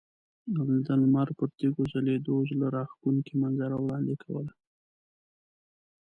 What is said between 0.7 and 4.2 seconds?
د لمر پر تیږو ځلیدو زړه راښکونکې منظره وړاندې